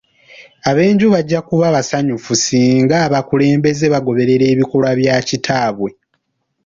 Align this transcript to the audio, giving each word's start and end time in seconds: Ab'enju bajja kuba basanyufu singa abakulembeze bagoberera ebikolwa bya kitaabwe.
Ab'enju 0.69 1.07
bajja 1.13 1.39
kuba 1.47 1.67
basanyufu 1.75 2.33
singa 2.45 2.95
abakulembeze 3.05 3.85
bagoberera 3.93 4.45
ebikolwa 4.53 4.91
bya 4.99 5.15
kitaabwe. 5.27 5.89